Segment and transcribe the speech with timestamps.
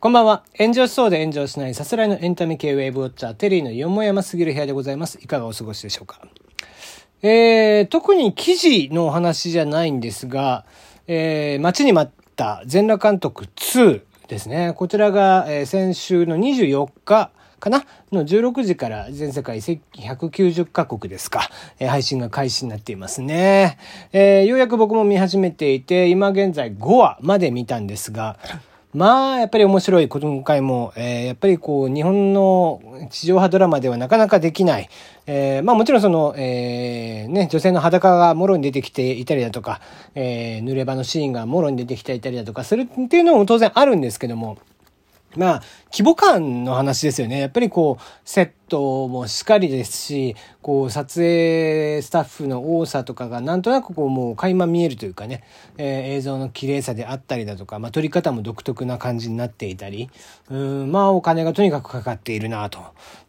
[0.00, 0.44] こんばんは。
[0.56, 5.18] 炎上しそうで炎上しないさすらいのエンタメ系ウェーブウォッチャー、テリーのよもやますぎる部屋でございます。
[5.20, 6.20] いかがお過ごしでしょうか。
[7.20, 10.64] えー、特に記事のお話じゃないんですが、
[11.08, 14.72] えー、待ちに待った全裸監督2ですね。
[14.76, 17.84] こちらが、えー、先週の24日かな？
[18.12, 23.78] の16時から全世界190カ国ですか、えー、配信が開始になっていますね。
[24.12, 28.38] えー、ようやく僕も見始めていて、今現在5話まで見たんですが、
[28.98, 34.88] まあ、やっぱり面白い、今回も、えー、やっぱりこう、日本の地上波ドラマではなかなかできない、
[35.28, 39.80] えー、まあもちろんその、えー、ね、女性の裸がもろに出てきていたりだとか、
[40.16, 44.58] えー、濡れ場のシーンがもろに出てきていたりだとかするっていうのも当然あるんですけども、
[45.36, 45.62] まあ、
[45.92, 47.38] 規模感の話ですよね。
[47.38, 55.42] やっぱりこう、セットもしっかりですし、こう、撮影スタッフの多さとかがなんとなくこう、もう垣間見えるというかね、
[55.78, 60.10] えー、映像の綺麗さであったりだとか、まあ、撮り方も独特な感じになっていたり、
[60.50, 62.80] うん、まあ、お金がとにかくかかっているなと。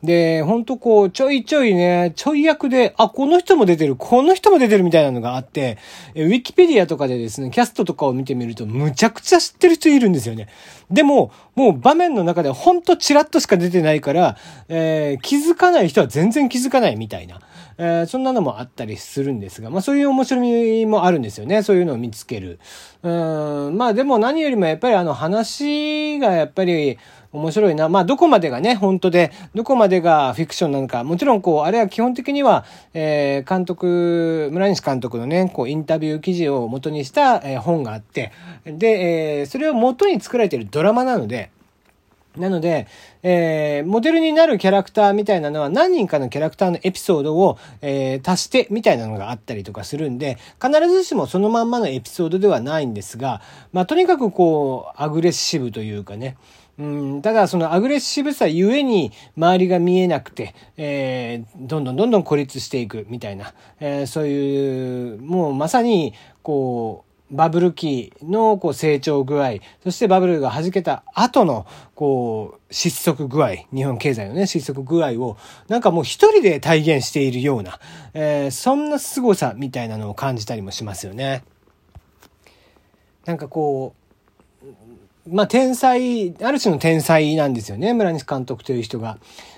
[0.03, 5.77] で、ほんとこう、ちょいちょいね、ちょい役で、あ、この人も出てる、この人も出てるみたいなのがあって、
[6.16, 10.47] え、ウィキペディアとかでですね、キャストとかを見てみると、むちゃくちゃ知ってる人いるんですよね。
[10.92, 14.38] でも、もう場面の中でほんとチラッとしか出てないから、
[14.69, 17.39] えー、気づかない人は全然気づかないみたいな。
[17.77, 21.61] えー、そんなのもあったりするんですが、まあそういう面白みもあるんですよね。
[21.61, 22.59] そういうのを見つける。
[23.03, 26.97] うん、まあでも何よりもやっぱりあの話がやっぱり
[27.31, 27.89] 面白いな。
[27.89, 31.03] まあどこまでがね、本当で、どこまでがフィクションなのか。
[31.03, 38.31] もちろんこう、あれは基本的には、えー、監督、村西監督のね、こうインタビュー記事を元にした、えー、本があって、
[38.66, 41.52] で、えー、それを元に作られているドラマなので、
[42.40, 42.88] なので、
[43.22, 53.42] えー、モデルになるキャラクターみたいなのは何人かのキャラクターのエピソードを、えー、足してみたいなのがあったりとかするんで、必ずしもそのまんまのエピソードではないんですが、
[53.73, 56.38] まあ、とにかくこう、アグレッシブというかね、
[56.80, 77.80] うん、ただそのアグレッシブさゆえに周りが見えなくて、えー、どんどんどんどん孤立していくみたいな、えー、そういう、もうまさに、こう、バブル期のこう成長具合、そしてバブルが弾けた後のこう失速具合、日本経済のね、失速具合をなんかもう一人で体現しているような、
[78.14, 81.44] えー、そんな凄さみたいなのを感じたりもしますよね。
[83.26, 84.00] なんかこう、
[85.27, 89.17] まあ天才、ある種の天才なんですよね、村西監督という人が。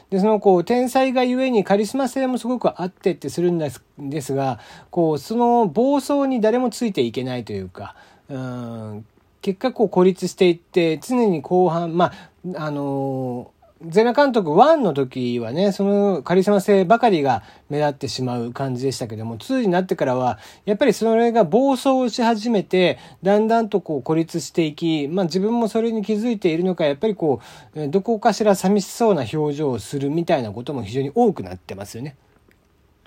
[0.09, 7.95] で、そのこう、天才がゆえにカリスマ性もすごくあってってするんですですが、こう、その暴走に誰もついていけないというか、
[8.27, 9.05] うん、
[9.41, 12.11] 結果こう孤立していって、常に後半、ま
[12.55, 27.41] あ、あのーゼナ監督1の時はね、そのカリスマ性ばかりが目立ってしまう感じでしたけども、2になってからは、やっぱりそれが暴走をし始めて、だんだんとこう孤立していき、まあ自分もそれに気づいているのか、やっぱりこ
[27.75, 32.16] う、どこかしら寂しそうな表情をするみたいなことも非常に多くなってますよね。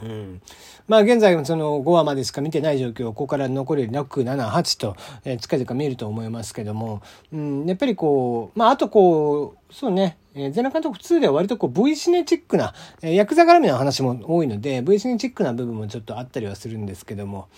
[0.03, 0.43] うん。
[0.89, 17.49] まあ現在その5話までしか見てない状況、ここから残り6、7、8と、え、近々見えると思いますけども、うん、やっぱりこう、まああとこう、そうね、えー、ゼナ監督2では割とこう V シネチックな、えー、ヤクザ絡みの話も多いので、V シネチックな部分もちょっとあったりはするんですけども、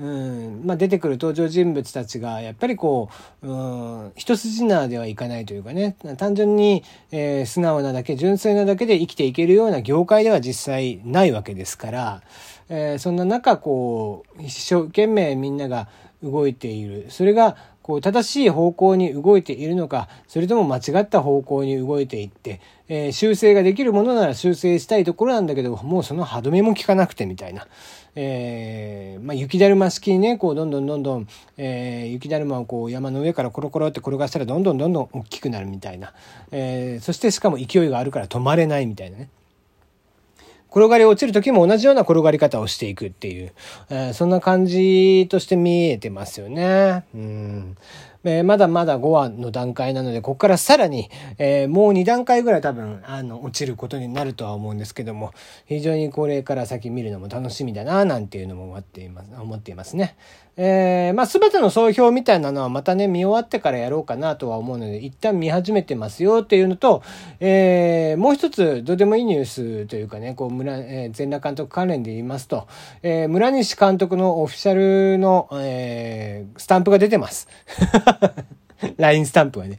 [0.00, 0.62] うん。
[0.64, 3.10] まあ、出てくる登場人物たちがやっぱりこ
[3.42, 5.96] う、うん、一筋縄ではいかないというかね。
[6.16, 12.22] 単純に、えー、素直なだけ純粋なだけで生きていけるような業界では実際ないわけですから、
[12.70, 15.88] えー、そんな中こう一生懸命みんなが
[16.22, 17.06] 動いている。
[17.10, 17.56] それが
[17.90, 27.66] こう正しい方向に動いているのかそれとも間違った方向に動いていって、えー、修正ができるものなら修正したいところなんだけどもうその歯止めも効かなくてみたいな。
[28.14, 36.12] えー、まあ、雪だるま式にね、こう、どんどんどんどん、えー、雪だるまをこう、山の上からコロコロって転がしたら、どんどんどんどん大きくなるみたいな。
[36.50, 39.28] え、そしてしかも勢いがあるから止まれないみたいなね。
[40.70, 43.52] 転がり落ちる時も同じような転がり方をしていくっていう、
[43.90, 47.04] えー、そんな感じとして見えてますよね。
[47.14, 47.76] うん
[48.24, 55.32] えー、まだまだ5話の段階なので、ここからさらに、えー、もう2段階ぐらい多分、あの、落ちることになるとは思うんですけども、
[55.66, 60.16] 非常にこれから先見るのも楽しみだな、なんていうのも思っています、思っていますね。
[60.56, 67.02] えー、まあ、全ての総評みたいなのはまたね、見終わってからやろうかなとは思うので、一旦見始めてますよっていうのと、
[67.38, 72.68] えー、もう一つ、どうでもいいニュースというかね、こう、村、えー、全裸監督関連で言いますと、
[73.02, 77.48] えー、村西監督のオフィシャルの、えー、スタンプが出てます。
[78.96, 79.78] ラインスタンプはね。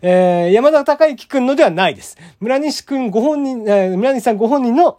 [0.00, 2.18] えー、山田孝之くんのではないです。
[2.40, 4.98] 村西くんご本人、えー、村西さんご本人の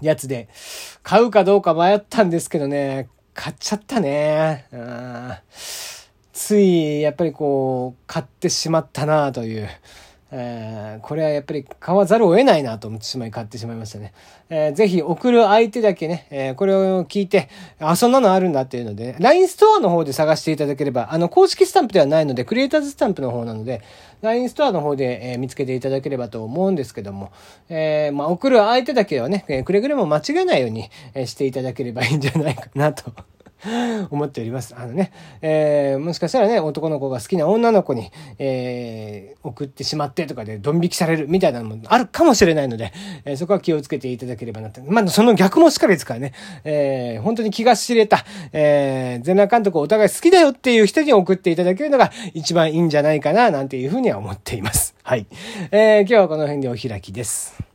[0.00, 0.48] やつで、
[1.02, 4.66] 買うかどうか迷ったんですけどね、買っちゃったね。
[6.32, 9.68] つい、やっぱりこう、買ってしまったなという、
[10.36, 14.12] えー、これはやっぱり買わざるを得ないなと思ってしまい買ってしまいましたね。
[14.50, 17.48] えー、ぜひ送る相手だけね、えー、これを聞いて、
[17.78, 23.80] あ、そんなのあるんだっていうので、LINE ストアの方で探していただければ、あの、公式スタンプではないので、クリエイターズスタンプの方なので、
[24.22, 27.30] LINE ストアの方で、えー、見つけていただければと思うんですけども、
[27.68, 33.12] えー、まあ、送る相手だけはねえ、くれぐれも間違えないように、えしていただければいいんじゃないかなと
[34.10, 34.74] 思っております。
[34.76, 35.12] あのね、
[35.42, 42.92] えー、もしかしたらね、男の子が好きな女の子に、えー、送ってしまってとかでドン引きされるみたいなのもあるかもしれないので、
[43.24, 44.80] えー、そこは気をつけていただければなと。
[44.82, 46.32] まあ、その逆もしかりですからね、
[46.64, 54.94] えー、本当に気が知れた、えー、全裸監督お互い好きだよっていう人に送っていただけるのが一番いいんじゃないかな、なんていうふうには思っています。
[55.02, 55.26] はい。
[55.70, 57.73] えー、今日はこの辺でお開きです。